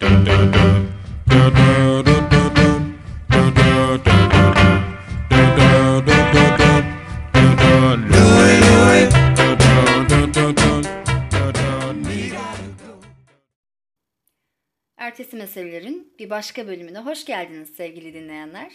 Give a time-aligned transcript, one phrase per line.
[0.00, 0.16] Ertesi
[15.36, 18.72] meselelerin bir başka bölümüne hoş geldiniz sevgili dinleyenler.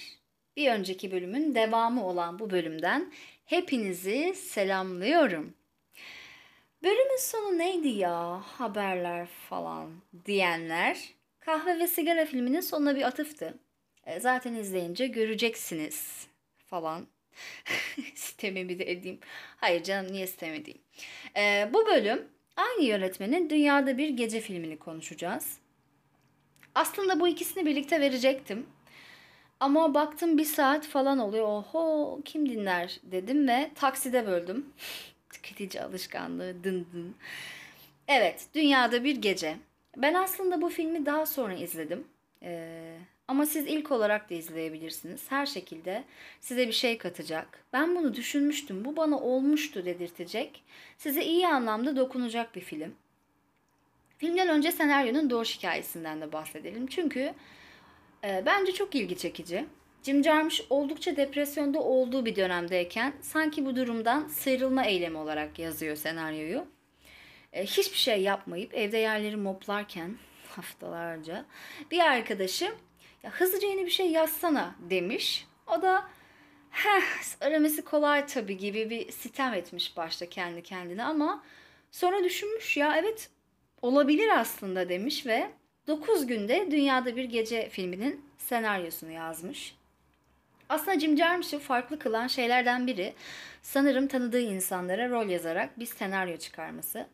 [0.57, 3.13] Bir önceki bölümün devamı olan bu bölümden
[3.45, 5.53] hepinizi selamlıyorum.
[6.83, 9.91] Bölümün sonu neydi ya haberler falan
[10.25, 11.14] diyenler
[11.45, 13.53] kahve ve sigara filminin sonuna bir atıftı.
[14.05, 16.27] E, zaten izleyince göreceksiniz
[16.65, 17.07] falan.
[18.15, 19.19] Sitemimi de edeyim.
[19.57, 20.81] Hayır canım niye sitem edeyim.
[21.37, 25.57] E, bu bölüm aynı yönetmenin Dünyada Bir Gece filmini konuşacağız.
[26.75, 28.65] Aslında bu ikisini birlikte verecektim.
[29.59, 31.47] Ama baktım bir saat falan oluyor.
[31.47, 34.73] Oho kim dinler dedim ve takside böldüm.
[35.29, 37.15] Tüketici alışkanlığı dın dın.
[38.07, 39.57] Evet Dünyada Bir Gece.
[39.97, 42.07] Ben aslında bu filmi daha sonra izledim.
[42.43, 45.31] Ee, ama siz ilk olarak da izleyebilirsiniz.
[45.31, 46.03] Her şekilde
[46.41, 47.63] size bir şey katacak.
[47.73, 48.85] Ben bunu düşünmüştüm.
[48.85, 50.63] Bu bana olmuştu dedirtecek.
[50.97, 52.95] Size iyi anlamda dokunacak bir film.
[54.17, 56.87] Filmden önce senaryonun doğuş hikayesinden de bahsedelim.
[56.87, 57.33] Çünkü
[58.23, 59.65] e, bence çok ilgi çekici.
[60.03, 66.65] Jim Jarmusch oldukça depresyonda olduğu bir dönemdeyken sanki bu durumdan sıyrılma eylemi olarak yazıyor senaryoyu.
[67.55, 70.17] E, hiçbir şey yapmayıp evde yerleri moplarken
[70.49, 71.45] haftalarca
[71.91, 72.73] bir arkadaşı
[73.23, 75.47] ya hızlıca yeni bir şey yazsana demiş.
[75.67, 76.09] O da
[76.71, 77.03] heh
[77.41, 81.43] aramesi kolay tabii gibi bir sitem etmiş başta kendi kendine ama
[81.91, 83.29] sonra düşünmüş ya evet
[83.81, 85.51] olabilir aslında demiş ve
[85.87, 89.75] 9 günde Dünyada Bir Gece filminin senaryosunu yazmış.
[90.69, 93.13] Aslında Jim Jarmusch'u farklı kılan şeylerden biri
[93.61, 97.07] sanırım tanıdığı insanlara rol yazarak bir senaryo çıkarması.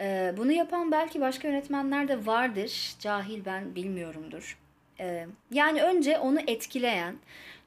[0.00, 2.94] Ee, bunu yapan belki başka yönetmenler de vardır.
[3.00, 4.58] Cahil ben bilmiyorumdur.
[5.00, 7.16] Ee, yani önce onu etkileyen,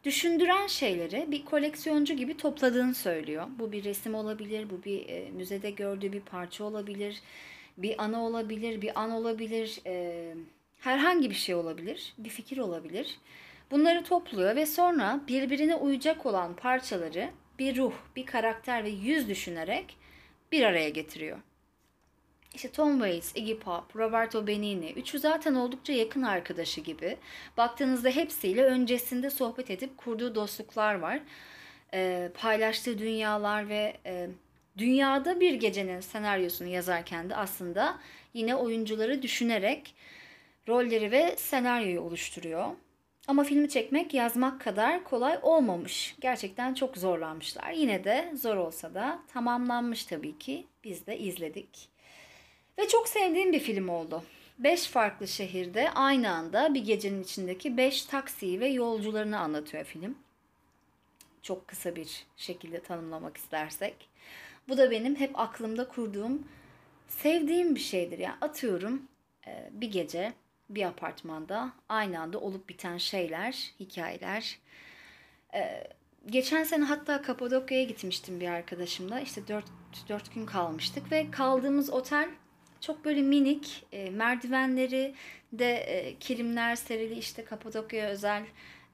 [0.04, 3.48] düşündüren şeyleri bir koleksiyoncu gibi topladığını söylüyor.
[3.60, 7.22] Bu bir resim olabilir, bu bir e, müzede gördüğü bir parça olabilir
[7.78, 10.34] bir ana olabilir, bir an olabilir, e,
[10.80, 13.20] herhangi bir şey olabilir, bir fikir olabilir.
[13.72, 17.30] Bunları topluyor ve sonra birbirine uyacak olan parçaları
[17.60, 19.98] bir ruh, bir karakter ve yüz düşünerek
[20.52, 21.38] bir araya getiriyor.
[22.54, 27.18] İşte Tom Waits, Iggy Pop, Roberto Benigni, üçü zaten oldukça yakın arkadaşı gibi.
[27.58, 31.20] Baktığınızda hepsiyle öncesinde sohbet edip kurduğu dostluklar var.
[31.94, 34.30] E, paylaştığı dünyalar ve e,
[34.78, 38.00] Dünyada bir gecenin senaryosunu yazarken de aslında
[38.34, 39.96] yine oyuncuları düşünerek
[40.68, 42.66] rolleri ve senaryoyu oluşturuyor.
[43.28, 46.16] Ama filmi çekmek yazmak kadar kolay olmamış.
[46.22, 47.72] Gerçekten çok zorlanmışlar.
[47.72, 50.68] Yine de zor olsa da tamamlanmış tabii ki.
[50.84, 51.91] Biz de izledik.
[52.82, 54.24] Ve çok sevdiğim bir film oldu.
[54.60, 60.18] Beş farklı şehirde aynı anda bir gecenin içindeki beş taksiyi ve yolcularını anlatıyor film.
[61.42, 64.10] Çok kısa bir şekilde tanımlamak istersek.
[64.68, 66.48] Bu da benim hep aklımda kurduğum,
[67.08, 68.20] sevdiğim bir şeydir.
[68.20, 69.02] Yani atıyorum
[69.48, 70.34] e, bir gece
[70.70, 74.58] bir apartmanda aynı anda olup biten şeyler, hikayeler.
[75.54, 75.88] E,
[76.26, 79.20] geçen sene hatta Kapadokya'ya gitmiştim bir arkadaşımla.
[79.20, 79.66] İşte dört,
[80.10, 82.30] dört gün kalmıştık ve kaldığımız otel
[82.82, 85.16] çok böyle minik e, merdivenleri
[85.54, 88.44] de kilimler serili işte Kapadokya özel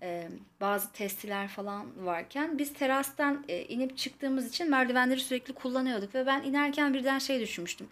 [0.01, 0.27] e,
[0.61, 6.43] bazı testiler falan varken biz terastan e, inip çıktığımız için merdivenleri sürekli kullanıyorduk ve ben
[6.43, 7.87] inerken birden şey düşünmüştüm.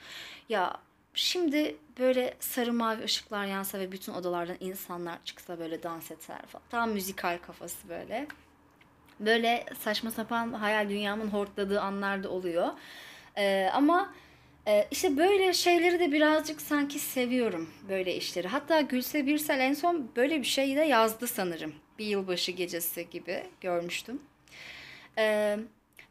[0.50, 0.78] Ya
[1.14, 6.64] şimdi böyle sarı mavi ışıklar yansa ve bütün odalardan insanlar çıksa böyle dans etseler falan.
[6.70, 8.28] Tam müzikal kafası böyle.
[9.20, 12.70] Böyle saçma sapan hayal dünyamın hortladığı anlar da oluyor.
[13.38, 14.14] Ee, ama
[14.68, 18.48] e, işte böyle şeyleri de birazcık sanki seviyorum böyle işleri.
[18.48, 23.44] Hatta Gülse Birsel en son böyle bir şey de yazdı sanırım bir yılbaşı gecesi gibi
[23.62, 24.22] görmüştüm.
[25.18, 25.58] Ee,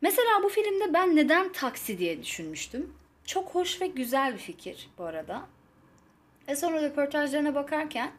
[0.01, 2.95] mesela bu filmde ben neden taksi diye düşünmüştüm.
[3.27, 5.47] Çok hoş ve güzel bir fikir bu arada.
[6.49, 8.13] Ve sonra röportajlarına bakarken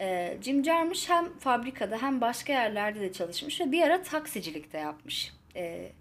[0.00, 4.78] e, Jim Jarmusch hem fabrikada hem başka yerlerde de çalışmış ve bir ara taksicilik de
[4.78, 5.32] yapmış.
[5.56, 5.92] E,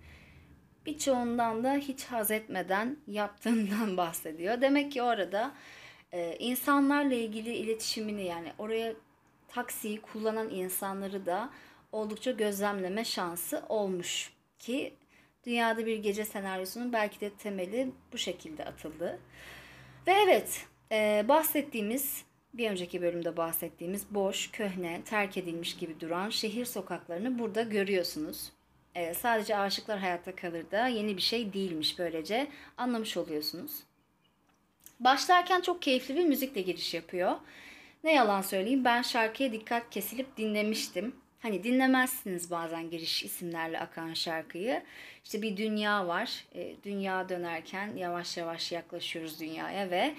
[0.85, 4.61] birçoğundan da hiç haz etmeden yaptığından bahsediyor.
[4.61, 5.51] Demek ki orada
[6.11, 8.93] e, insanlarla ilgili iletişimini yani oraya
[9.47, 11.49] taksiyi kullanan insanları da
[11.91, 14.93] oldukça gözlemleme şansı olmuş ki
[15.45, 19.19] Dünyada Bir Gece senaryosunun belki de temeli bu şekilde atıldı.
[20.07, 22.23] Ve evet e, bahsettiğimiz
[22.53, 28.51] bir önceki bölümde bahsettiğimiz boş, köhne, terk edilmiş gibi duran şehir sokaklarını burada görüyorsunuz.
[28.95, 32.47] E, sadece aşıklar hayatta kalır da yeni bir şey değilmiş böylece
[32.77, 33.71] anlamış oluyorsunuz.
[34.99, 37.35] Başlarken çok keyifli bir müzikle giriş yapıyor.
[38.03, 41.15] Ne yalan söyleyeyim ben şarkıya dikkat kesilip dinlemiştim.
[41.39, 44.83] Hani dinlemezsiniz bazen giriş isimlerle akan şarkıyı.
[45.23, 46.45] İşte bir dünya var.
[46.55, 50.15] E, dünya dönerken yavaş yavaş yaklaşıyoruz dünyaya ve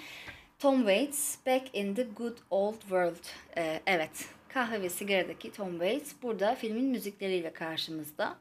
[0.59, 3.25] Tom Waits Back in the Good Old World.
[3.57, 8.37] E, evet kahve ve sigaradaki Tom Waits burada filmin müzikleriyle karşımızda.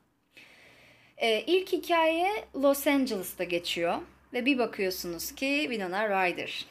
[1.20, 3.98] E, ilk hikaye Los Angeles'ta geçiyor
[4.32, 6.66] ve bir bakıyorsunuz ki Winona Ryder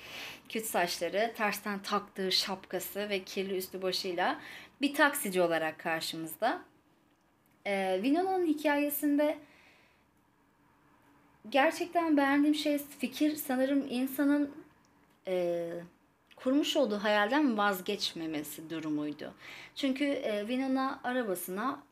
[0.49, 4.39] küt saçları, tersten taktığı şapkası ve kirli üstü başıyla
[4.81, 6.61] bir taksici olarak karşımızda.
[7.67, 9.37] Ee, Winona'nın hikayesinde
[11.49, 14.51] gerçekten beğendiğim şey fikir sanırım insanın
[15.27, 15.69] e,
[16.35, 19.33] kurmuş olduğu hayalden vazgeçmemesi durumuydu.
[19.75, 21.83] Çünkü e, Winona arabasına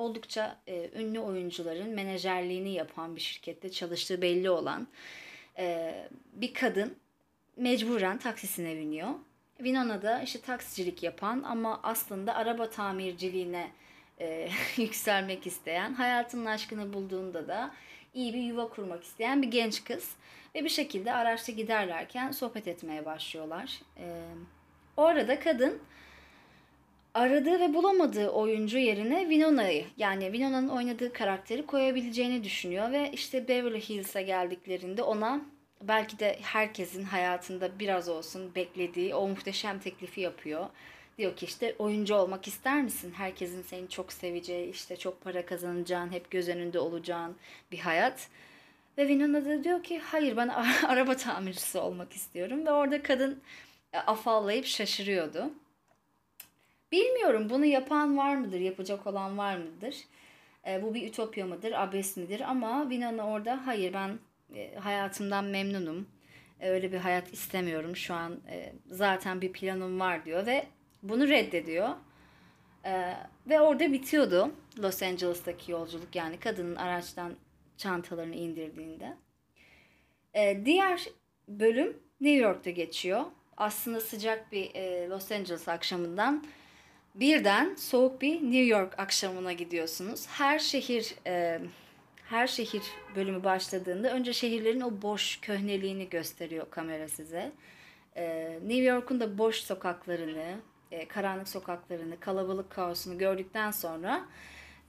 [0.00, 4.88] oldukça e, ünlü oyuncuların menajerliğini yapan bir şirkette çalıştığı belli olan
[5.58, 5.94] e,
[6.32, 6.96] bir kadın
[7.56, 9.08] mecburen taksisine biniyor.
[9.56, 13.70] Winona da işte taksicilik yapan ama aslında araba tamirciliğine
[14.20, 17.74] e, yükselmek isteyen, hayatının aşkını bulduğunda da
[18.14, 20.10] iyi bir yuva kurmak isteyen bir genç kız.
[20.54, 23.80] Ve bir şekilde araçta giderlerken sohbet etmeye başlıyorlar.
[23.98, 24.06] E,
[24.96, 25.82] orada kadın
[27.14, 33.80] aradığı ve bulamadığı oyuncu yerine Winona'yı yani Winona'nın oynadığı karakteri koyabileceğini düşünüyor ve işte Beverly
[33.80, 35.40] Hills'e geldiklerinde ona
[35.82, 40.66] belki de herkesin hayatında biraz olsun beklediği o muhteşem teklifi yapıyor.
[41.18, 43.12] Diyor ki işte oyuncu olmak ister misin?
[43.16, 47.36] Herkesin seni çok seveceği, işte çok para kazanacağın, hep göz önünde olacağın
[47.72, 48.28] bir hayat.
[48.98, 50.48] Ve Winona da diyor ki hayır ben
[50.86, 52.66] araba tamircisi olmak istiyorum.
[52.66, 53.42] Ve orada kadın
[53.92, 55.50] e, afallayıp şaşırıyordu.
[56.92, 59.96] Bilmiyorum bunu yapan var mıdır, yapacak olan var mıdır?
[60.66, 62.40] E, bu bir ütopya mıdır, abes midir?
[62.40, 64.18] Ama Winona orada hayır ben
[64.54, 66.08] e, hayatımdan memnunum.
[66.60, 67.96] E, öyle bir hayat istemiyorum.
[67.96, 70.66] Şu an e, zaten bir planım var diyor ve
[71.02, 71.88] bunu reddediyor.
[72.84, 73.14] E,
[73.46, 77.32] ve orada bitiyordu Los Angeles'taki yolculuk yani kadının araçtan
[77.76, 79.16] çantalarını indirdiğinde.
[80.34, 81.04] E, diğer
[81.48, 83.24] bölüm New York'ta geçiyor.
[83.56, 86.44] Aslında sıcak bir e, Los Angeles akşamından
[87.14, 90.26] birden soğuk bir New York akşamına gidiyorsunuz.
[90.26, 91.60] Her şehir e,
[92.30, 92.82] her şehir
[93.16, 97.52] bölümü başladığında önce şehirlerin o boş köhneliğini gösteriyor kamera size.
[98.16, 100.56] Ee, New York'un da boş sokaklarını,
[100.90, 104.24] e, karanlık sokaklarını, kalabalık kaosunu gördükten sonra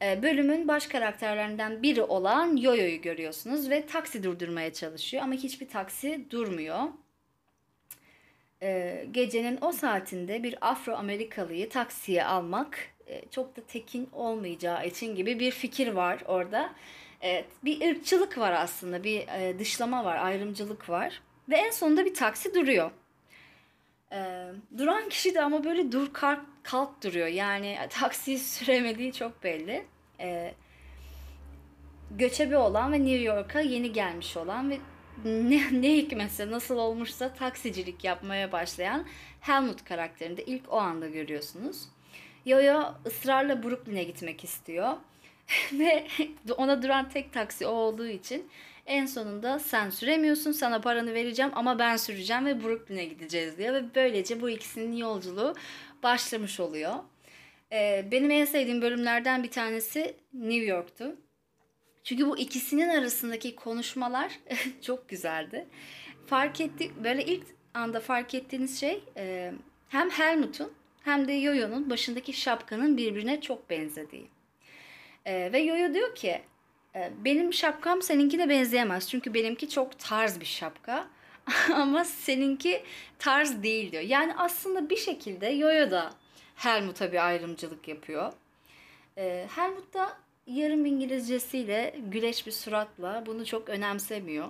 [0.02, 6.26] e, bölümün baş karakterlerinden biri olan Yoyo'yu görüyorsunuz ve taksi durdurmaya çalışıyor ama hiçbir taksi
[6.30, 6.80] durmuyor.
[8.64, 12.78] Ee, gecenin o saatinde bir Afro Amerikalıyı taksiye almak
[13.08, 16.74] e, çok da tekin olmayacağı için gibi bir fikir var orada.
[17.22, 21.22] Evet, bir ırkçılık var aslında, bir e, dışlama var, ayrımcılık var.
[21.50, 22.92] Ve en sonunda bir taksi duruyor.
[24.12, 24.48] E,
[24.78, 27.28] duran kişi de ama böyle dur kalk, kalk duruyor.
[27.28, 29.86] Yani taksiyi süremediği çok belli.
[30.20, 30.54] E,
[32.12, 34.78] göçebe olan ve New York'a yeni gelmiş olan ve
[35.26, 39.06] ne, ne hikmetse nasıl olmuşsa taksicilik yapmaya başlayan
[39.42, 41.88] Helmut karakterini de ilk o anda görüyorsunuz.
[42.46, 44.94] Yo-Yo ısrarla Brooklyn'e gitmek istiyor.
[45.74, 46.08] Ve
[46.58, 48.50] ona duran tek taksi o olduğu için
[48.86, 53.74] en sonunda sen süremiyorsun sana paranı vereceğim ama ben süreceğim ve Brooklyn'e gideceğiz diyor.
[53.74, 55.56] Ve böylece bu ikisinin yolculuğu
[56.04, 56.94] başlamış oluyor.
[57.72, 61.16] Ee, benim en sevdiğim bölümlerden bir tanesi New York'tu.
[62.04, 64.40] Çünkü bu ikisinin arasındaki konuşmalar
[64.82, 65.68] çok güzeldi.
[66.26, 67.44] Fark etti böyle ilk
[67.74, 69.54] anda fark ettiğiniz şey e,
[69.90, 74.28] hem Helmut'un hem de Yoyo'nun başındaki şapkanın birbirine çok benzediği.
[75.26, 76.42] E, ve Yoyo diyor ki
[76.96, 79.10] e, benim şapkam seninkine benzeyemez.
[79.10, 81.08] Çünkü benimki çok tarz bir şapka.
[81.74, 82.84] Ama seninki
[83.20, 84.04] tarz değil diyor.
[84.04, 86.14] Yani aslında bir şekilde Yoyo da
[86.56, 88.34] Helmut'a bir ayrımcılık yapıyor.
[89.18, 90.18] E, Helmut da
[90.54, 94.48] yarım İngilizcesiyle güleç bir suratla bunu çok önemsemiyor.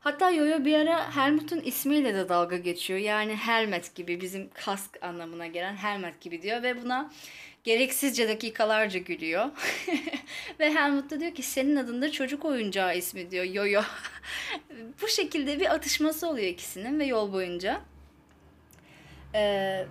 [0.00, 3.00] Hatta Yoyo bir ara Helmut'un ismiyle de dalga geçiyor.
[3.00, 7.10] Yani helmet gibi bizim kask anlamına gelen helmet gibi diyor ve buna
[7.64, 9.50] gereksizce dakikalarca gülüyor.
[10.60, 13.82] Ve Helmut da diyor ki senin adında çocuk oyuncağı ismi diyor Yoyo.
[15.02, 17.80] Bu şekilde bir atışması oluyor ikisinin ve yol boyunca.
[19.34, 19.86] Ee,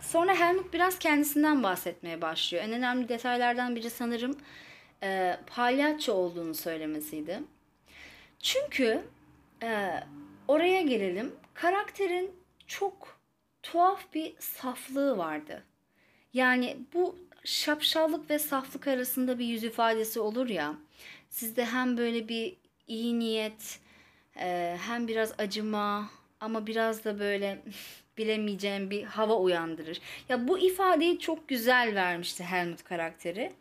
[0.00, 2.64] sonra Helmut biraz kendisinden bahsetmeye başlıyor.
[2.64, 4.36] En önemli detaylardan biri sanırım
[5.02, 7.40] e, palyaço olduğunu söylemesiydi.
[8.40, 9.02] Çünkü
[9.62, 9.90] e,
[10.48, 11.32] oraya gelelim.
[11.54, 12.30] Karakterin
[12.66, 13.18] çok
[13.62, 15.62] tuhaf bir saflığı vardı.
[16.32, 20.74] Yani bu şapşallık ve saflık arasında bir yüz ifadesi olur ya.
[21.30, 23.80] Sizde hem böyle bir iyi niyet,
[24.40, 27.62] e, hem biraz acıma ama biraz da böyle
[28.18, 30.00] bilemeyeceğim bir hava uyandırır.
[30.28, 33.52] Ya bu ifadeyi çok güzel vermişti Helmut karakteri.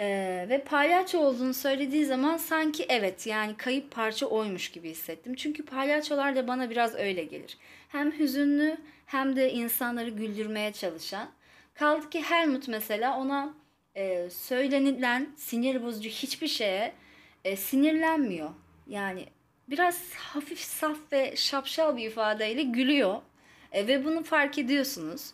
[0.00, 5.34] Ee, ve palyaço olduğunu söylediği zaman sanki evet yani kayıp parça oymuş gibi hissettim.
[5.34, 7.58] Çünkü palyaçolar da bana biraz öyle gelir.
[7.88, 8.76] Hem hüzünlü
[9.06, 11.28] hem de insanları güldürmeye çalışan.
[11.74, 13.54] Kaldı ki Helmut mesela ona
[13.94, 16.92] e, söylenilen sinir bozucu hiçbir şeye
[17.44, 18.50] e, sinirlenmiyor.
[18.86, 19.26] Yani
[19.68, 23.22] biraz hafif saf ve şapşal bir ifadeyle gülüyor.
[23.72, 25.32] E, ve bunu fark ediyorsunuz.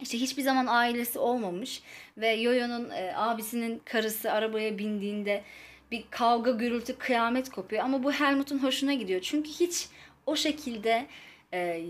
[0.00, 1.82] İşte hiçbir zaman ailesi olmamış
[2.16, 5.42] ve Yoyo'nun e, abisinin karısı arabaya bindiğinde
[5.90, 9.20] bir kavga gürültü kıyamet kopuyor ama bu Helmut'un hoşuna gidiyor.
[9.20, 9.88] Çünkü hiç
[10.26, 11.06] o şekilde
[11.52, 11.82] e,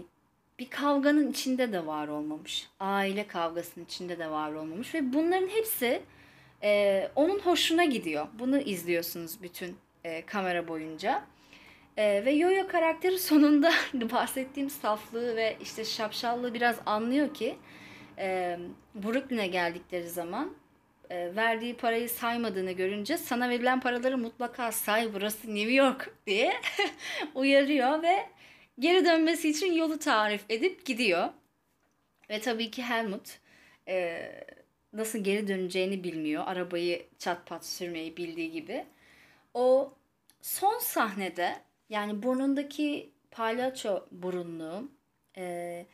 [0.59, 2.69] bir kavganın içinde de var olmamış.
[2.81, 6.03] Aile kavgasının içinde de var olmamış ve bunların hepsi
[6.63, 8.27] e, onun hoşuna gidiyor.
[8.39, 11.25] Bunu izliyorsunuz bütün e, kamera boyunca.
[11.97, 17.57] E, ve Yoyo karakteri sonunda bahsettiğim saflığı ve işte şapşallığı biraz anlıyor ki
[18.21, 18.59] e,
[18.95, 20.55] Brooklyn'e geldikleri zaman
[21.11, 26.53] e, verdiği parayı saymadığını görünce sana verilen paraları mutlaka say burası New York diye
[27.35, 28.27] uyarıyor ve
[28.79, 31.29] geri dönmesi için yolu tarif edip gidiyor.
[32.31, 33.39] Ve tabii ki Helmut
[33.89, 34.27] e,
[34.93, 36.45] nasıl geri döneceğini bilmiyor.
[36.47, 38.85] Arabayı çat pat sürmeyi bildiği gibi.
[39.55, 39.95] O
[40.43, 41.57] son sahnede
[41.89, 44.91] yani burnundaki palyaço burunluğu
[45.37, 45.87] e,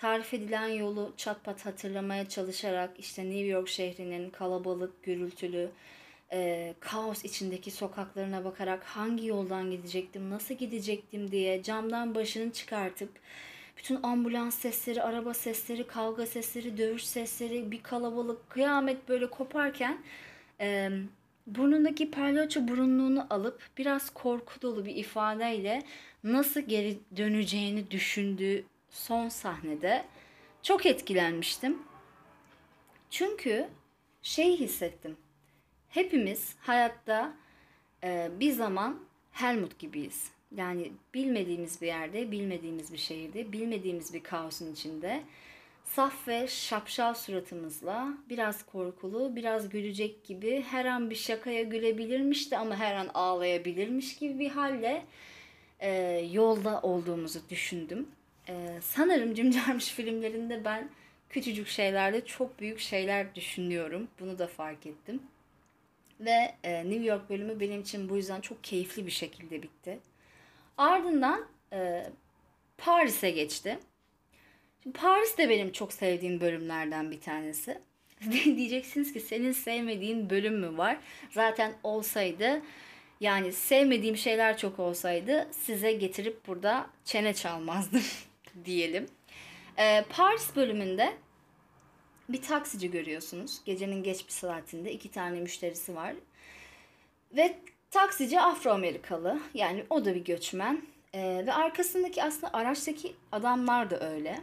[0.00, 5.70] tarif edilen yolu çat pat hatırlamaya çalışarak işte New York şehrinin kalabalık, gürültülü,
[6.32, 13.10] e, kaos içindeki sokaklarına bakarak hangi yoldan gidecektim, nasıl gidecektim diye camdan başını çıkartıp
[13.76, 19.98] bütün ambulans sesleri, araba sesleri, kavga sesleri, dövüş sesleri, bir kalabalık, kıyamet böyle koparken
[20.60, 20.90] e,
[21.46, 25.82] burnundaki palyaço burunluğunu alıp biraz korku dolu bir ifadeyle
[26.24, 30.04] nasıl geri döneceğini düşündüğü son sahnede
[30.62, 31.78] çok etkilenmiştim.
[33.10, 33.68] Çünkü
[34.22, 35.16] şey hissettim.
[35.88, 37.32] Hepimiz hayatta
[38.04, 39.00] e, bir zaman
[39.32, 40.30] Helmut gibiyiz.
[40.56, 45.22] Yani bilmediğimiz bir yerde, bilmediğimiz bir şehirde, bilmediğimiz bir kaosun içinde
[45.84, 52.58] saf ve şapşal suratımızla biraz korkulu, biraz gülecek gibi her an bir şakaya gülebilirmiş de
[52.58, 55.04] ama her an ağlayabilirmiş gibi bir halle
[55.80, 55.90] e,
[56.32, 58.08] yolda olduğumuzu düşündüm.
[58.50, 60.90] E, sanırım Jim Jarmusch filmlerinde ben
[61.28, 64.08] küçücük şeylerde çok büyük şeyler düşünüyorum.
[64.20, 65.22] Bunu da fark ettim.
[66.20, 69.98] Ve e, New York bölümü benim için bu yüzden çok keyifli bir şekilde bitti.
[70.76, 72.06] Ardından e,
[72.78, 73.78] Paris'e geçti.
[74.82, 77.78] Şimdi Paris de benim çok sevdiğim bölümlerden bir tanesi.
[78.44, 80.96] Diyeceksiniz ki senin sevmediğin bölüm mü var?
[81.30, 82.62] Zaten olsaydı
[83.20, 88.02] yani sevmediğim şeyler çok olsaydı size getirip burada çene çalmazdım
[88.64, 89.06] diyelim.
[89.78, 91.12] Ee, Paris bölümünde
[92.28, 93.60] bir taksici görüyorsunuz.
[93.64, 96.14] Gecenin geç bir saatinde iki tane müşterisi var.
[97.36, 97.56] Ve
[97.90, 99.40] taksici Afro-Amerikalı.
[99.54, 100.82] Yani o da bir göçmen.
[101.14, 104.40] Ee, ve arkasındaki aslında araçtaki adamlar da öyle.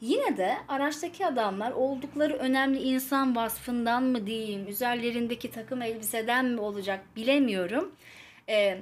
[0.00, 7.04] Yine de araçtaki adamlar oldukları önemli insan vasfından mı diyeyim, üzerlerindeki takım elbiseden mi olacak
[7.16, 7.92] bilemiyorum.
[8.48, 8.78] E,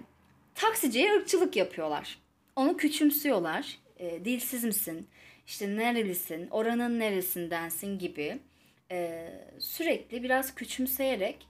[0.55, 2.19] taksiciye ırkçılık yapıyorlar.
[2.57, 3.79] Onu küçümsüyorlar.
[4.03, 5.09] E, dilsiz misin?
[5.47, 6.49] İşte nerelisin?
[6.51, 8.39] Oranın neresindensin gibi.
[8.91, 9.29] E,
[9.59, 11.47] sürekli biraz küçümseyerek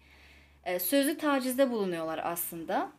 [0.65, 2.93] e, sözlü tacizde bulunuyorlar aslında.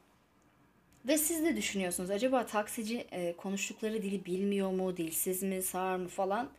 [1.08, 6.08] Ve siz de düşünüyorsunuz acaba taksici e, konuştukları dili bilmiyor mu, dilsiz mi, sağır mı
[6.08, 6.50] falan.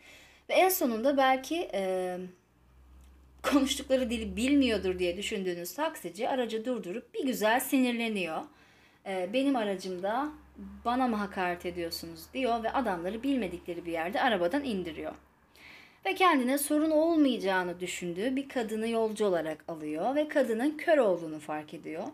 [0.48, 2.18] Ve en sonunda belki e,
[3.42, 8.42] konuştukları dili bilmiyordur diye düşündüğünüz taksici aracı durdurup bir güzel sinirleniyor.
[9.06, 10.32] E, benim aracımda
[10.84, 15.12] bana mı hakaret ediyorsunuz diyor ve adamları bilmedikleri bir yerde arabadan indiriyor.
[16.06, 21.75] Ve kendine sorun olmayacağını düşündüğü bir kadını yolcu olarak alıyor ve kadının kör olduğunu fark
[21.75, 22.04] ediyor.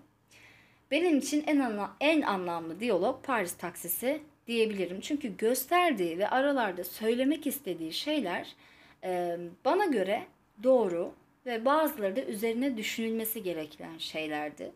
[0.91, 5.01] Benim için en, anla, en anlamlı diyalog Paris taksisi diyebilirim.
[5.01, 8.57] Çünkü gösterdiği ve aralarda söylemek istediği şeyler
[9.05, 10.23] e, bana göre
[10.63, 11.13] doğru
[11.47, 14.73] ve bazıları da üzerine düşünülmesi gereken şeylerdi.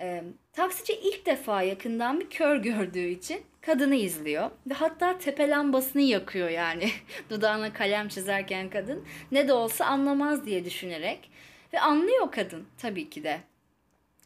[0.00, 6.02] E, taksici ilk defa yakından bir kör gördüğü için kadını izliyor ve hatta tepe lambasını
[6.02, 6.90] yakıyor yani
[7.30, 11.30] dudağına kalem çizerken kadın ne de olsa anlamaz diye düşünerek
[11.72, 13.40] ve anlıyor kadın tabii ki de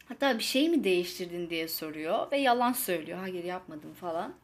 [0.07, 3.17] Hatta bir şey mi değiştirdin diye soruyor ve yalan söylüyor.
[3.19, 4.35] Hayır yapmadım falan.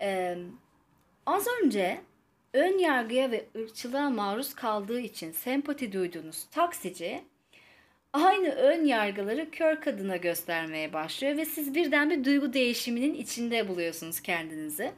[0.00, 0.38] Ee,
[1.26, 2.00] az önce
[2.52, 7.24] ön yargıya ve ırkçılığa maruz kaldığı için sempati duyduğunuz taksici
[8.24, 14.20] aynı ön yargıları kör kadına göstermeye başlıyor ve siz birden bir duygu değişiminin içinde buluyorsunuz
[14.20, 14.92] kendinizi.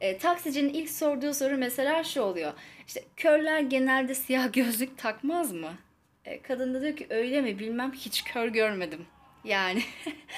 [0.00, 2.52] E, taksicinin ilk sorduğu soru mesela şu oluyor.
[2.86, 5.72] İşte körler genelde siyah gözlük takmaz mı?
[6.24, 9.06] E, kadın da diyor ki öyle mi bilmem hiç kör görmedim.
[9.44, 9.82] Yani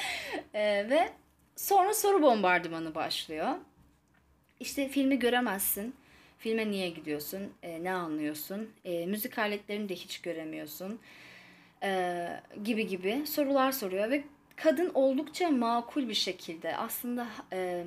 [0.54, 1.08] e, ve
[1.56, 3.48] sonra soru bombardımanı başlıyor.
[4.60, 5.94] İşte filmi göremezsin.
[6.38, 7.52] Filme niye gidiyorsun?
[7.62, 8.70] E, ne anlıyorsun?
[8.84, 11.00] E, müzik aletlerini de hiç göremiyorsun.
[11.82, 12.28] E,
[12.64, 14.24] gibi gibi sorular soruyor ve
[14.56, 17.84] kadın oldukça makul bir şekilde aslında e,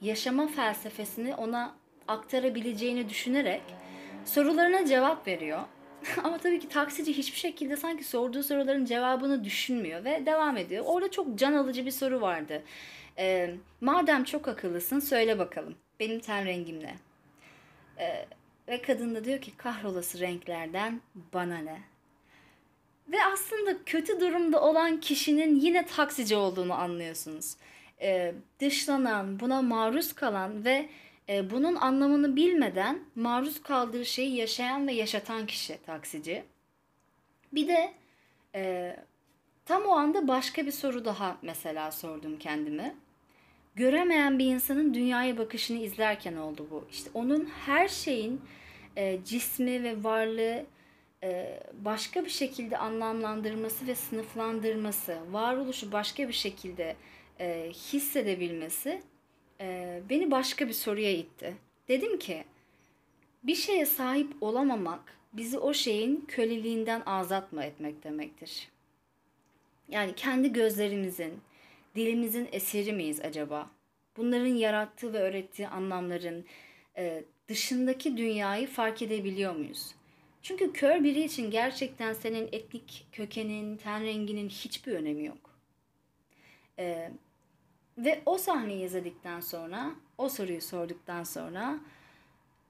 [0.00, 1.74] yaşama felsefesini ona
[2.08, 3.62] aktarabileceğini düşünerek
[4.24, 5.60] sorularına cevap veriyor.
[6.24, 10.84] Ama tabii ki taksici hiçbir şekilde sanki sorduğu soruların cevabını düşünmüyor ve devam ediyor.
[10.86, 12.62] Orada çok can alıcı bir soru vardı.
[13.18, 16.94] E, madem çok akıllısın söyle bakalım benim ten rengim ne?
[17.98, 18.26] E,
[18.68, 21.00] ve kadın da diyor ki kahrolası renklerden
[21.32, 21.80] bana ne?
[23.08, 27.56] Ve aslında kötü durumda olan kişinin yine taksici olduğunu anlıyorsunuz.
[28.00, 30.88] E, dışlanan, buna maruz kalan ve
[31.28, 36.44] e, bunun anlamını bilmeden maruz kaldığı şeyi yaşayan ve yaşatan kişi taksici.
[37.52, 37.92] Bir de
[38.54, 38.96] e,
[39.64, 42.94] tam o anda başka bir soru daha mesela sordum kendime.
[43.74, 46.84] Göremeyen bir insanın dünyaya bakışını izlerken oldu bu.
[46.90, 48.40] İşte onun her şeyin
[48.96, 50.66] e, cismi ve varlığı
[51.72, 56.96] başka bir şekilde anlamlandırması ve sınıflandırması, varoluşu başka bir şekilde
[57.40, 59.02] e, hissedebilmesi
[59.60, 61.56] e, beni başka bir soruya itti.
[61.88, 62.44] Dedim ki
[63.42, 68.68] bir şeye sahip olamamak bizi o şeyin köleliğinden azat mı etmek demektir.
[69.88, 71.40] Yani kendi gözlerimizin,
[71.94, 73.70] dilimizin eseri miyiz acaba?
[74.16, 76.44] Bunların yarattığı ve öğrettiği anlamların
[76.96, 79.95] e, dışındaki dünyayı fark edebiliyor muyuz?
[80.46, 85.50] Çünkü kör biri için gerçekten senin etnik kökenin, ten renginin hiçbir önemi yok.
[86.78, 87.10] Ee,
[87.98, 91.78] ve o sahneyi izledikten sonra, o soruyu sorduktan sonra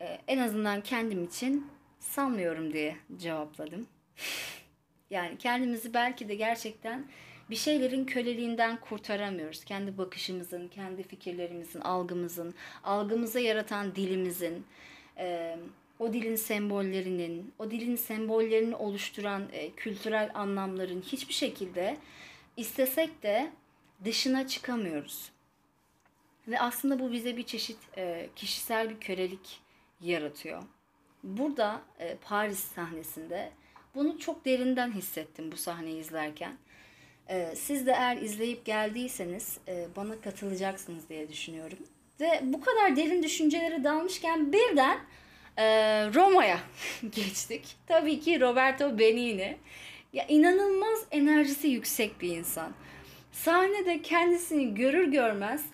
[0.01, 1.67] e, en azından kendim için
[1.99, 3.87] sanmıyorum diye cevapladım.
[5.11, 7.07] yani kendimizi belki de gerçekten
[7.51, 9.65] bir şeylerin köleliğinden kurtaramıyoruz.
[9.65, 14.67] Kendi bakışımızın, kendi fikirlerimizin, algımızın, algımıza yaratan dilimizin,
[15.19, 15.57] e,
[15.99, 21.97] o dilin sembollerinin, o dilin sembollerini oluşturan e, kültürel anlamların hiçbir şekilde
[22.57, 23.51] istesek de
[24.05, 25.33] dışına çıkamıyoruz.
[26.49, 29.61] Ve aslında bu bize bir çeşit e, kişisel bir kölelik
[30.01, 30.63] yaratıyor.
[31.23, 33.53] Burada e, Paris sahnesinde
[33.95, 36.57] bunu çok derinden hissettim bu sahneyi izlerken.
[37.29, 41.79] E, siz de eğer izleyip geldiyseniz e, bana katılacaksınız diye düşünüyorum.
[42.21, 44.99] Ve bu kadar derin düşüncelere dalmışken birden
[45.57, 45.65] e,
[46.15, 46.59] Roma'ya
[47.11, 47.77] geçtik.
[47.87, 49.57] Tabii ki Roberto Benigni.
[50.13, 52.73] Ya inanılmaz enerjisi yüksek bir insan.
[53.33, 55.65] Sahnede kendisini görür görmez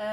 [0.00, 0.06] e,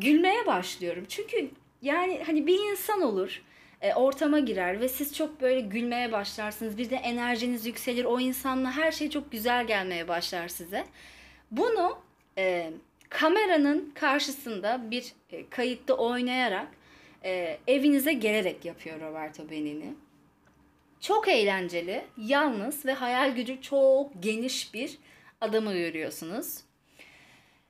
[0.00, 1.04] gülmeye başlıyorum.
[1.08, 1.50] Çünkü
[1.82, 3.42] yani hani bir insan olur
[3.82, 6.78] e, ortama girer ve siz çok böyle gülmeye başlarsınız.
[6.78, 8.04] Bir de enerjiniz yükselir.
[8.04, 10.84] O insanla her şey çok güzel gelmeye başlar size.
[11.50, 11.98] Bunu
[12.38, 12.70] e,
[13.08, 16.66] kameranın karşısında bir e, kayıtta oynayarak
[17.24, 19.94] e, evinize gelerek yapıyor Roberto Benigni.
[21.00, 24.98] Çok eğlenceli, yalnız ve hayal gücü çok geniş bir
[25.40, 26.58] adamı görüyorsunuz.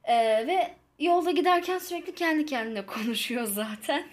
[0.04, 4.06] E, ve yolda giderken sürekli kendi kendine konuşuyor zaten.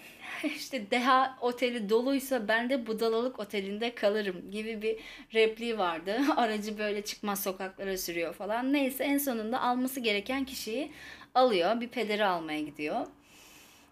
[0.44, 4.96] İşte Deha oteli doluysa ben de Budalalık otelinde kalırım gibi bir
[5.34, 6.20] repliği vardı.
[6.36, 8.72] Aracı böyle çıkmaz sokaklara sürüyor falan.
[8.72, 10.92] Neyse en sonunda alması gereken kişiyi
[11.34, 11.80] alıyor.
[11.80, 13.06] Bir pederi almaya gidiyor.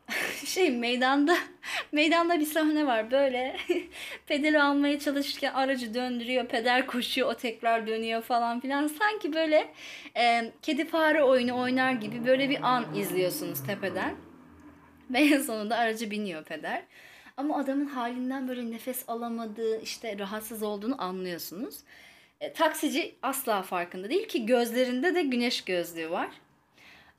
[0.44, 1.36] şey meydanda
[1.92, 3.10] meydanda bir sahne var.
[3.10, 3.56] Böyle
[4.26, 8.86] pederi almaya çalışırken aracı döndürüyor peder koşuyor o tekrar dönüyor falan filan.
[8.86, 9.74] Sanki böyle
[10.16, 14.14] e, kedi fare oyunu oynar gibi böyle bir an izliyorsunuz tepeden.
[15.10, 16.82] Ve en sonunda aracı biniyor peder
[17.36, 21.78] ama adamın halinden böyle nefes alamadığı işte rahatsız olduğunu anlıyorsunuz.
[22.40, 26.28] E, taksici asla farkında değil ki gözlerinde de güneş gözlüğü var.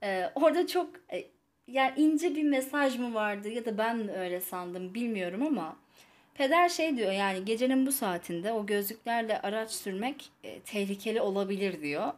[0.03, 1.25] E, orada çok e,
[1.71, 5.75] yani ince bir mesaj mı vardı ya da ben öyle sandım bilmiyorum ama
[6.33, 12.13] peder şey diyor yani gecenin bu saatinde o gözlüklerle araç sürmek e, tehlikeli olabilir diyor.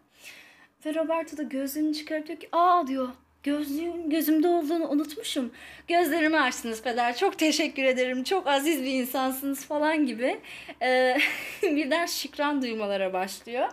[0.86, 3.10] Ve Roberto da gözlüğünü çıkartıyor ki aa diyor
[3.44, 5.52] gözlüğün gözümde olduğunu unutmuşum.
[5.88, 10.40] Gözlerimi açtınız peder çok teşekkür ederim çok aziz bir insansınız falan gibi
[10.82, 11.18] e,
[11.64, 13.70] birden şükran duymalara başlıyor.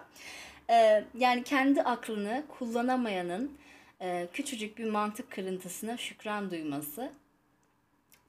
[0.71, 3.59] E, yani kendi aklını kullanamayanın
[4.01, 7.13] e, küçücük bir mantık kırıntısına şükran duyması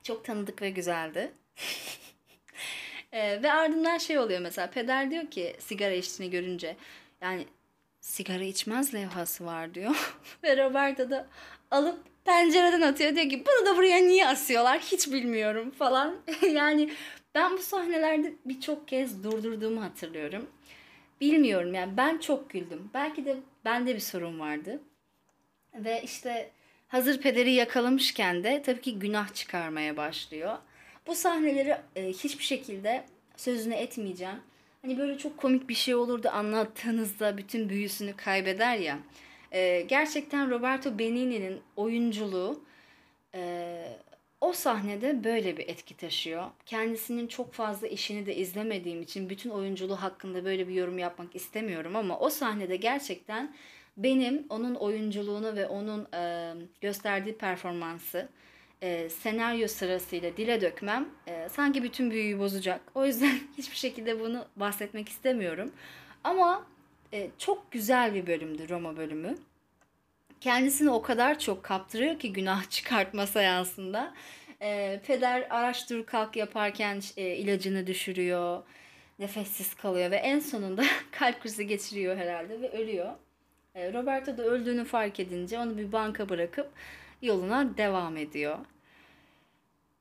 [0.04, 1.32] çok tanıdık ve güzeldi.
[3.12, 6.76] e, ve ardından şey oluyor mesela peder diyor ki sigara içtiğini görünce
[7.22, 7.46] yani
[8.02, 10.16] sigara içmez levhası var diyor.
[10.44, 11.28] ve Roberta da
[11.72, 13.16] alıp pencereden atıyor.
[13.16, 16.16] Diyor ki bunu da buraya niye asıyorlar hiç bilmiyorum falan.
[16.52, 16.92] yani
[17.36, 20.50] ben bu sahnelerde birçok kez durdurduğumu hatırlıyorum.
[21.22, 22.90] Bilmiyorum yani ben çok güldüm.
[22.94, 24.82] Belki de bende bir sorun vardı.
[25.86, 26.52] Ve işte
[26.88, 30.58] hazır pederi yakalamışken de tabii ki günah çıkarmaya başlıyor.
[31.08, 33.06] Bu sahneleri e, hiçbir şekilde
[33.38, 34.40] sözünü etmeyeceğim.
[34.82, 39.00] Hani böyle çok komik bir şey olurdu anlattığınızda bütün büyüsünü kaybeder ya.
[39.52, 42.64] E, gerçekten Roberto Benigni'nin oyunculuğu
[43.36, 43.82] e,
[44.42, 46.46] o sahnede böyle bir etki taşıyor.
[46.66, 51.96] Kendisinin çok fazla işini de izlemediğim için bütün oyunculuğu hakkında böyle bir yorum yapmak istemiyorum
[51.96, 53.56] ama o sahnede gerçekten
[54.04, 58.30] benim onun oyunculuğunu ve onun e, gösterdiği performansı
[58.82, 62.82] e, senaryo sırasıyla dile dökmem e, sanki bütün büyüyü bozacak.
[62.96, 65.72] O yüzden hiçbir şekilde bunu bahsetmek istemiyorum.
[66.24, 66.66] Ama
[67.14, 69.36] e, çok güzel bir bölümdü Roma bölümü.
[70.42, 74.14] Kendisini o kadar çok kaptırıyor ki günah çıkartma seansında.
[74.62, 78.64] E, peder araç dur kalk yaparken e, ilacını düşürüyor.
[79.20, 83.14] Nefessiz kalıyor ve en sonunda kalp krizi geçiriyor herhalde ve ölüyor.
[83.76, 86.70] E, Roberto da öldüğünü fark edince onu bir banka bırakıp
[87.22, 88.58] yoluna devam ediyor.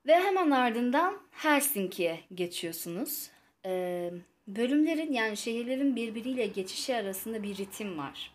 [0.06, 3.30] Ve hemen ardından Helsinki'ye geçiyorsunuz.
[3.66, 4.10] Ee,
[4.46, 8.32] bölümlerin yani şehirlerin birbiriyle geçişi arasında bir ritim var.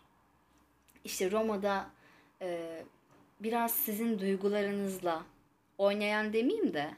[1.04, 1.86] İşte Roma'da
[2.42, 2.78] e,
[3.40, 5.22] biraz sizin duygularınızla
[5.78, 6.90] oynayan demeyeyim de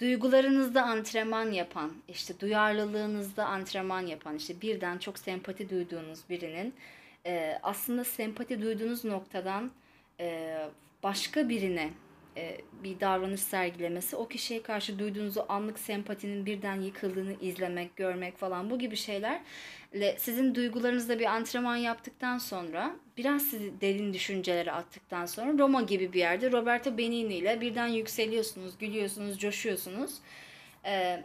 [0.00, 6.74] duygularınızda antrenman yapan, işte duyarlılığınızda antrenman yapan, işte birden çok sempati duyduğunuz birinin
[7.26, 9.70] e, aslında sempati duyduğunuz noktadan
[10.20, 10.56] e,
[11.02, 11.90] başka birine
[12.36, 18.36] e, bir davranış sergilemesi, o kişiye karşı duyduğunuz o anlık sempatinin birden yıkıldığını izlemek, görmek
[18.36, 25.26] falan bu gibi şeylerle sizin duygularınızda bir antrenman yaptıktan sonra biraz sizi derin düşüncelere attıktan
[25.26, 30.14] sonra Roma gibi bir yerde Roberto Benigni ile birden yükseliyorsunuz, gülüyorsunuz, coşuyorsunuz.
[30.84, 31.22] E,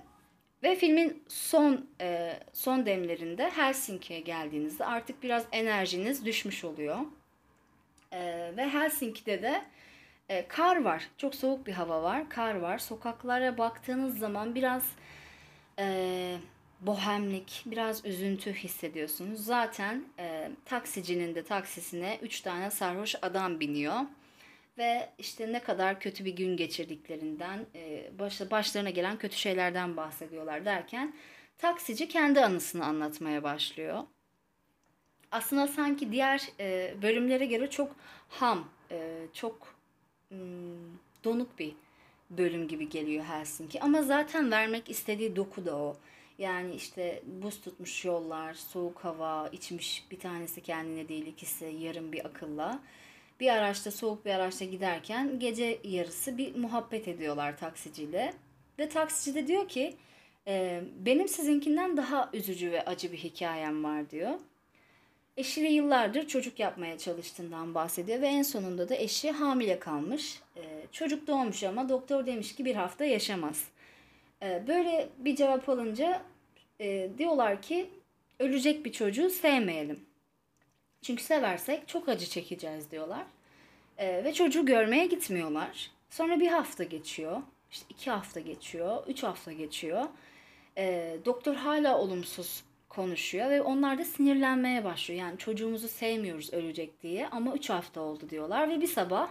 [0.63, 6.97] ve filmin son e, son demlerinde Helsinki'ye geldiğinizde artık biraz enerjiniz düşmüş oluyor.
[8.11, 9.63] E, ve Helsinki'de de
[10.29, 11.09] e, kar var.
[11.17, 12.29] Çok soğuk bir hava var.
[12.29, 12.77] Kar var.
[12.77, 14.83] Sokaklara baktığınız zaman biraz
[15.79, 16.37] e,
[16.81, 19.45] bohemlik, biraz üzüntü hissediyorsunuz.
[19.45, 23.95] Zaten e, taksicinin de taksisine 3 tane sarhoş adam biniyor.
[24.77, 30.65] Ve işte ne kadar kötü bir gün geçirdiklerinden, e, başla, başlarına gelen kötü şeylerden bahsediyorlar
[30.65, 31.13] derken
[31.57, 34.03] taksici kendi anısını anlatmaya başlıyor.
[35.31, 37.95] Aslında sanki diğer e, bölümlere göre çok
[38.29, 39.77] ham, e, çok
[40.29, 40.37] Hmm,
[41.23, 41.73] donuk bir
[42.29, 43.81] bölüm gibi geliyor Helsinki.
[43.81, 45.97] Ama zaten vermek istediği doku da o.
[46.37, 52.25] Yani işte buz tutmuş yollar, soğuk hava, içmiş bir tanesi kendine değil ikisi yarım bir
[52.25, 52.79] akılla.
[53.39, 58.33] Bir araçta soğuk bir araçta giderken gece yarısı bir muhabbet ediyorlar taksiciyle.
[58.79, 59.95] Ve taksici de diyor ki
[60.47, 64.39] e, benim sizinkinden daha üzücü ve acı bir hikayem var diyor.
[65.37, 70.39] Eşiyle yıllardır çocuk yapmaya çalıştığından bahsediyor ve en sonunda da eşi hamile kalmış.
[70.57, 73.67] Ee, çocuk doğmuş ama doktor demiş ki bir hafta yaşamaz.
[74.43, 76.21] Ee, böyle bir cevap alınca
[76.79, 77.89] e, diyorlar ki
[78.39, 79.99] ölecek bir çocuğu sevmeyelim.
[81.07, 83.25] Çünkü seversek çok acı çekeceğiz diyorlar.
[83.97, 85.91] Ee, ve çocuğu görmeye gitmiyorlar.
[86.09, 87.41] Sonra bir hafta geçiyor.
[87.71, 89.03] İşte iki hafta geçiyor.
[89.07, 90.05] Üç hafta geçiyor.
[91.25, 95.21] doktor hala olumsuz konuşuyor ve onlar da sinirlenmeye başlıyor.
[95.21, 99.29] Yani çocuğumuzu sevmiyoruz ölecek diye ama 3 hafta oldu diyorlar ve bir sabah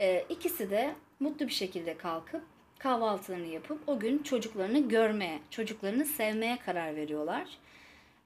[0.00, 2.42] e, ikisi de mutlu bir şekilde kalkıp
[2.78, 7.48] kahvaltılarını yapıp o gün çocuklarını görmeye, çocuklarını sevmeye karar veriyorlar.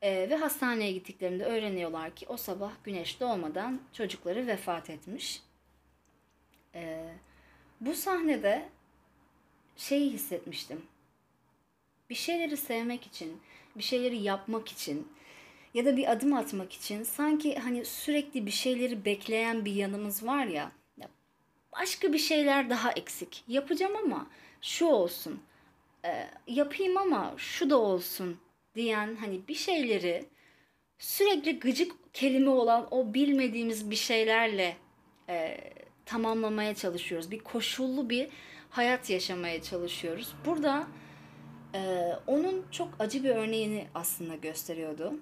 [0.07, 5.43] E, ve hastaneye gittiklerinde öğreniyorlar ki o sabah güneş doğmadan çocukları vefat etmiş.
[6.75, 7.05] E,
[7.81, 8.69] bu sahnede
[9.77, 10.83] şeyi hissetmiştim.
[12.11, 13.41] Bir şeyleri sevmek için,
[13.77, 15.09] bir şeyleri yapmak için
[15.75, 20.47] ya da bir adım atmak için sanki hani sürekli bir şeyleri bekleyen bir yanımız var
[20.47, 20.73] ya.
[21.73, 23.45] başka bir şeyler daha eksik.
[23.49, 24.27] Yapacağım ama
[24.63, 25.43] şu olsun.
[26.05, 28.39] E, yapayım ama şu da olsun
[28.77, 30.25] diyen hani bir şeyleri
[30.99, 34.77] sürekli gıcık kelime olan o bilmediğimiz bir şeylerle
[35.29, 35.59] e,
[36.05, 37.31] tamamlamaya çalışıyoruz.
[37.31, 38.29] Bir koşullu bir
[38.71, 40.35] hayat yaşamaya çalışıyoruz.
[40.47, 40.87] Burada
[41.77, 45.15] ee, onun çok acı bir örneğini aslında gösteriyordu.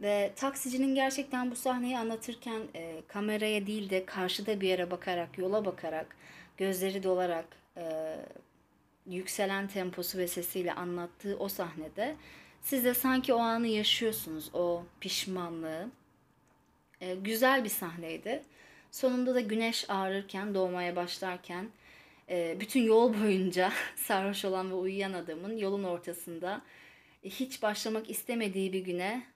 [0.00, 5.64] Ve taksicinin gerçekten bu sahneyi anlatırken e, kameraya değil de karşıda bir yere bakarak, yola
[5.64, 6.16] bakarak,
[6.56, 7.82] gözleri dolarak e,
[9.08, 12.16] yükselen temposu ve sesiyle anlattığı o sahnede
[12.60, 15.90] siz de sanki o anı yaşıyorsunuz, o pişmanlığı.
[17.00, 18.42] E, güzel bir sahneydi.
[18.90, 21.70] Sonunda da güneş ağrırken, doğmaya başlarken
[22.28, 26.62] e, bütün yol boyunca sarhoş olan ve uyuyan adamın yolun ortasında
[27.24, 29.26] e, hiç başlamak istemediği bir güne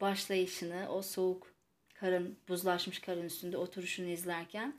[0.00, 1.52] başlayışını, o soğuk
[1.94, 4.74] karın, buzlaşmış karın üstünde oturuşunu izlerken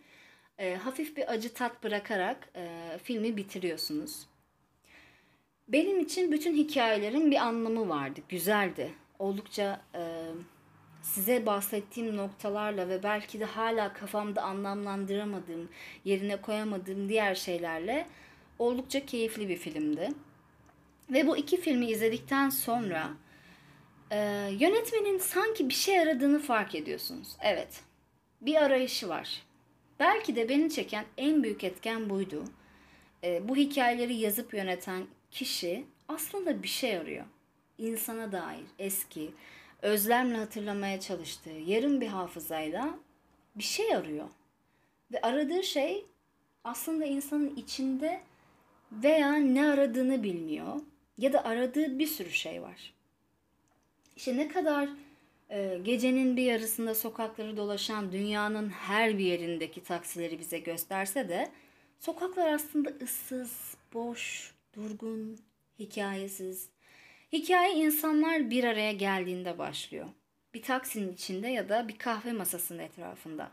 [0.58, 4.26] e, hafif bir acı tat bırakarak e, filmi bitiriyorsunuz.
[5.68, 8.94] Benim için bütün hikayelerin bir anlamı vardı, güzeldi.
[9.20, 10.02] Oldukça e,
[11.02, 15.70] size bahsettiğim noktalarla ve belki de hala kafamda anlamlandıramadığım,
[16.06, 18.08] yerine koyamadığım diğer şeylerle
[18.60, 20.10] oldukça keyifli bir filmdi.
[21.10, 23.10] Ve bu iki filmi izledikten sonra
[24.12, 24.18] e,
[24.60, 27.36] yönetmenin sanki bir şey aradığını fark ediyorsunuz.
[27.42, 27.82] Evet,
[28.42, 29.44] bir arayışı var.
[30.00, 32.44] Belki de beni çeken en büyük etken buydu.
[33.24, 37.26] E, bu hikayeleri yazıp yöneten kişi aslında bir şey arıyor.
[37.78, 39.32] İnsana dair eski,
[39.82, 43.00] özlemle hatırlamaya çalıştığı yarım bir hafızayla
[43.56, 44.28] bir şey arıyor.
[45.12, 46.06] Ve aradığı şey
[46.64, 48.22] aslında insanın içinde
[48.92, 50.82] veya ne aradığını bilmiyor
[51.18, 52.94] ya da aradığı bir sürü şey var.
[54.16, 54.90] İşte ne kadar
[55.50, 61.52] e, gecenin bir yarısında sokakları dolaşan dünyanın her bir yerindeki taksileri bize gösterse de
[62.00, 65.40] sokaklar aslında ıssız, boş, durgun,
[65.80, 66.70] hikayesiz.
[67.34, 70.06] Hikaye insanlar bir araya geldiğinde başlıyor.
[70.54, 73.52] Bir taksinin içinde ya da bir kahve masasının etrafında.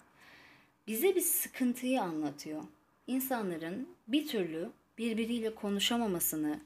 [0.86, 2.62] Bize bir sıkıntıyı anlatıyor.
[3.06, 6.60] İnsanların bir türlü birbiriyle konuşamamasını,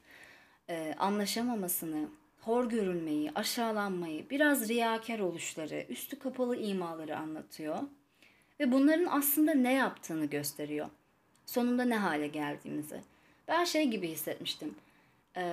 [0.69, 2.07] e, anlaşamamasını,
[2.41, 7.77] hor görülmeyi, aşağılanmayı, biraz riyakar oluşları, üstü kapalı imaları anlatıyor.
[8.59, 10.89] Ve bunların aslında ne yaptığını gösteriyor.
[11.51, 13.01] Sonunda ne hale geldiğimizi.
[13.47, 14.75] Ben şey gibi hissetmiştim.
[15.37, 15.43] E,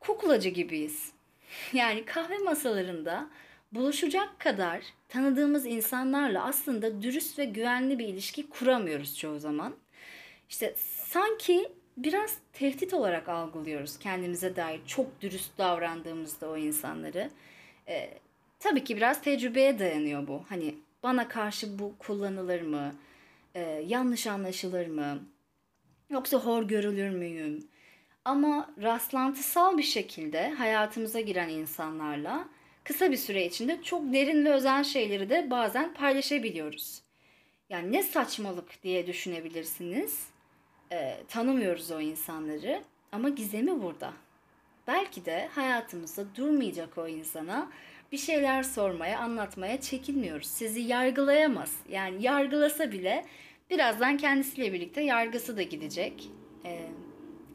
[0.00, 1.12] kuklacı gibiyiz.
[1.72, 3.28] Yani kahve masalarında
[3.72, 9.74] buluşacak kadar tanıdığımız insanlarla aslında dürüst ve güvenli bir ilişki kuramıyoruz çoğu zaman.
[10.48, 10.74] İşte
[11.08, 17.30] sanki biraz tehdit olarak algılıyoruz kendimize dair çok dürüst davrandığımızda o insanları.
[17.88, 18.10] Ee,
[18.58, 20.42] tabii ki biraz tecrübeye dayanıyor bu.
[20.48, 22.94] Hani bana karşı bu kullanılır mı?
[23.56, 25.28] Ee, yanlış anlaşılır mı?
[26.10, 27.68] Yoksa hor görülür müyüm?
[28.24, 32.48] Ama rastlantısal bir şekilde hayatımıza giren insanlarla
[32.84, 37.02] kısa bir süre içinde çok derin ve özel şeyleri de bazen paylaşabiliyoruz.
[37.70, 40.26] Yani ne saçmalık diye düşünebilirsiniz.
[40.92, 44.12] E, tanımıyoruz o insanları ama gizemi burada.
[44.86, 47.70] Belki de hayatımızda durmayacak o insana
[48.12, 50.46] bir şeyler sormaya, anlatmaya çekinmiyoruz.
[50.46, 51.72] Sizi yargılayamaz.
[51.88, 53.24] Yani yargılasa bile
[53.70, 56.30] birazdan kendisiyle birlikte yargısı da gidecek.
[56.64, 56.88] Ee,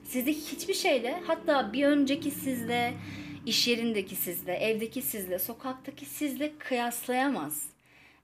[0.04, 2.94] sizi hiçbir şeyle hatta bir önceki sizle,
[3.46, 7.68] iş yerindeki sizle, evdeki sizle, sokaktaki sizle kıyaslayamaz.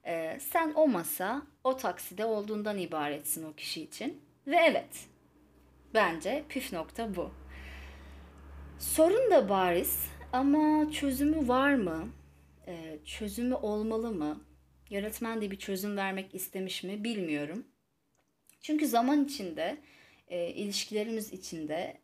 [0.06, 4.20] Ee, sen o masa, o takside olduğundan ibaretsin o kişi için.
[4.46, 5.06] Ve evet,
[5.94, 7.30] bence püf nokta bu.
[8.78, 12.08] Sorun da bariz ama çözümü var mı?
[12.68, 14.40] Ee, çözümü olmalı mı?
[14.90, 17.64] Yönetmen de bir çözüm vermek istemiş mi bilmiyorum.
[18.60, 19.78] Çünkü zaman içinde,
[20.28, 21.98] e, ilişkilerimiz içinde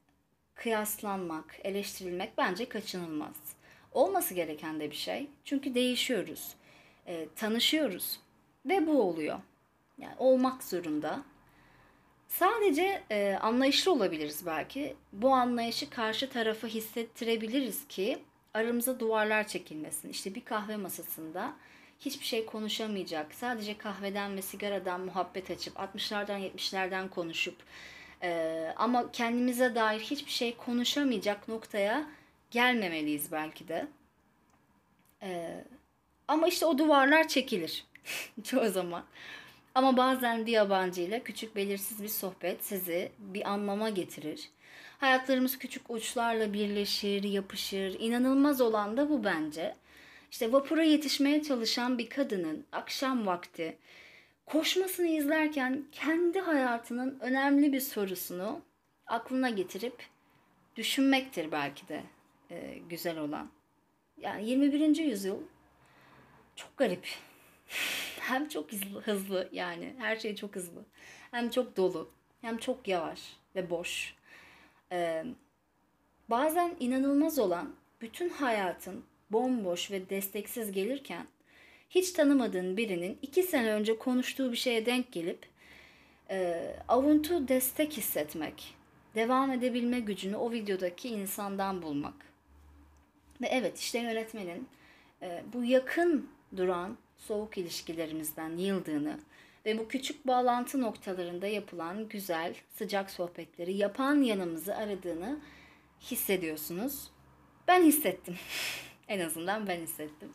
[0.55, 3.37] kıyaslanmak, eleştirilmek bence kaçınılmaz.
[3.93, 5.29] Olması gereken de bir şey.
[5.45, 6.55] Çünkü değişiyoruz,
[7.07, 8.21] e, tanışıyoruz
[8.67, 9.41] ve bu oluyor.
[9.99, 11.25] Yani olmak zorunda.
[12.29, 14.97] Sadece e, anlayışlı olabiliriz belki.
[15.13, 18.19] Bu anlayışı karşı tarafa hissettirebiliriz ki
[18.55, 20.09] aramıza duvarlar çekilmesin.
[20.09, 21.55] İşte bir kahve masasında
[22.01, 23.35] hiçbir şey konuşamayacak.
[23.35, 27.57] Sadece kahveden ve sigaradan muhabbet açıp 60'lardan 70'lerden konuşup
[28.23, 32.07] e, ama kendimize dair hiçbir şey konuşamayacak noktaya
[32.51, 33.87] gelmemeliyiz belki de.
[35.23, 35.61] E,
[36.29, 37.87] ama işte o duvarlar çekilir
[38.45, 39.05] çoğu zaman.
[39.75, 44.51] Ama bazen bir yabancı ile küçük belirsiz bir sohbet sizi bir anlama getirir.
[44.99, 48.01] Hayatlarımız küçük uçlarla birleşir, yapışır.
[48.01, 49.75] İnanılmaz olan da bu bence.
[50.31, 53.79] İşte vapura yetişmeye çalışan bir kadının akşam vakti
[54.47, 58.61] koşmasını izlerken kendi hayatının önemli bir sorusunu
[59.07, 60.07] aklına getirip
[60.77, 62.03] düşünmektir belki de
[62.51, 63.51] e, güzel olan.
[64.21, 64.97] Yani 21.
[64.97, 65.39] yüzyıl
[66.57, 67.09] çok garip.
[68.21, 70.85] hem çok hızlı, hızlı yani her şey çok hızlı.
[71.31, 74.15] Hem çok dolu, hem çok yavaş ve boş.
[74.93, 75.25] Ee,
[76.31, 81.27] bazen inanılmaz olan bütün hayatın bomboş ve desteksiz gelirken
[81.91, 85.47] hiç tanımadığın birinin iki sene önce konuştuğu bir şeye denk gelip
[86.31, 88.75] e, avuntu destek hissetmek,
[89.15, 92.15] devam edebilme gücünü o videodaki insandan bulmak.
[93.43, 94.69] Ve evet işte yönetmenin
[95.23, 99.19] e, bu yakın duran soğuk ilişkilerimizden yıldığını,
[99.67, 105.41] Ve bu küçük bağlantı noktalarında yapılan güzel, sıcak sohbetleri yapan yanımızı aradığını
[106.01, 107.11] hissediyorsunuz.
[107.69, 108.37] Ben hissettim.
[109.09, 110.33] en azından ben hissettim.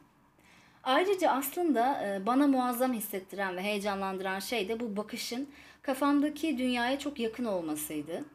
[0.83, 5.49] Ayrıca aslında e, bana muazzam hissettiren ve heyecanlandıran şey de bu bakışın
[5.81, 8.25] kafamdaki dünyaya çok yakın olmasıydı.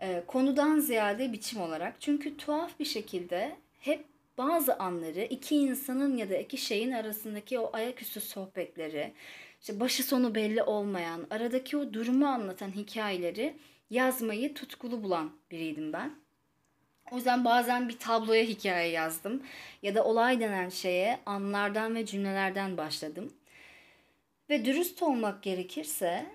[0.00, 2.00] E, konudan ziyade biçim olarak.
[2.00, 4.04] Çünkü tuhaf bir şekilde hep
[4.38, 9.12] bazı anları iki insanın ya da iki şeyin arasındaki o ayaküstü sohbetleri,
[9.64, 13.56] işte başı sonu belli olmayan, aradaki o durumu anlatan hikayeleri
[13.90, 16.14] yazmayı tutkulu bulan biriydim ben.
[17.10, 19.42] O yüzden bazen bir tabloya hikaye yazdım
[19.82, 23.32] ya da olay denen şeye anlardan ve cümlelerden başladım.
[24.50, 26.26] Ve dürüst olmak gerekirse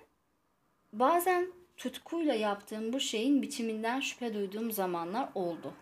[0.93, 5.73] bazen tutkuyla yaptığım bu şeyin biçiminden şüphe duyduğum zamanlar oldu.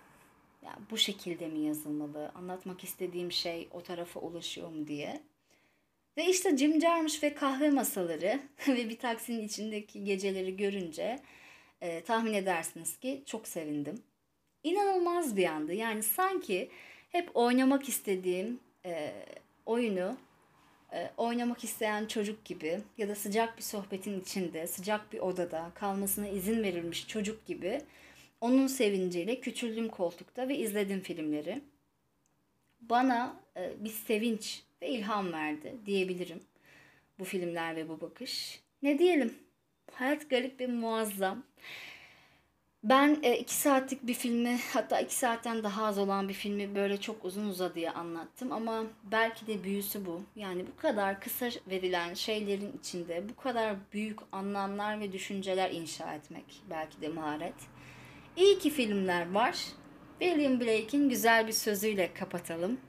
[0.65, 5.21] Yani bu şekilde mi yazılmalı, anlatmak istediğim şey o tarafa ulaşıyor mu diye.
[6.17, 11.19] Ve işte Jim Jarmusch ve kahve masaları ve bir taksinin içindeki geceleri görünce
[11.81, 14.01] e, tahmin edersiniz ki çok sevindim.
[14.63, 15.73] İnanılmaz bir andı.
[15.73, 16.69] Yani sanki
[17.09, 19.13] hep oynamak istediğim e,
[19.65, 20.17] oyunu
[20.93, 26.27] e, oynamak isteyen çocuk gibi ya da sıcak bir sohbetin içinde, sıcak bir odada kalmasına
[26.27, 27.81] izin verilmiş çocuk gibi
[28.41, 31.61] onun sevinciyle küçüldüm koltukta ve izledim filmleri.
[32.81, 36.43] Bana e, bir sevinç ve ilham verdi diyebilirim
[37.19, 38.61] bu filmler ve bu bakış.
[38.81, 39.33] Ne diyelim?
[39.91, 41.43] Hayat garip ve muazzam.
[42.83, 46.97] Ben e, iki saatlik bir filmi hatta iki saatten daha az olan bir filmi böyle
[46.97, 50.21] çok uzun uzadıya anlattım ama belki de büyüsü bu.
[50.35, 56.45] Yani bu kadar kısa verilen şeylerin içinde bu kadar büyük anlamlar ve düşünceler inşa etmek
[56.69, 57.55] belki de maharet.
[58.35, 59.65] İyi ki filmler var.
[60.19, 62.79] William Blake'in güzel bir sözüyle kapatalım.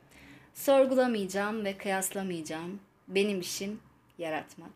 [0.59, 2.81] Sorgulamayacağım ve kıyaslamayacağım.
[3.09, 3.81] Benim işim
[4.19, 4.73] yaratmak.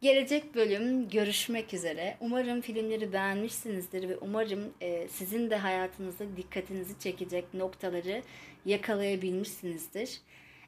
[0.00, 2.16] Gelecek bölüm görüşmek üzere.
[2.20, 8.22] Umarım filmleri beğenmişsinizdir ve umarım e, sizin de hayatınızda dikkatinizi çekecek noktaları
[8.64, 10.20] yakalayabilmişsinizdir.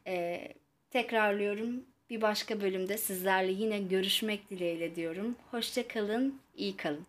[0.06, 0.48] E,
[0.90, 1.84] tekrarlıyorum.
[2.10, 5.36] Bir başka bölümde sizlerle yine görüşmek dileğiyle diyorum.
[5.50, 7.06] Hoşça kalın, iyi kalın.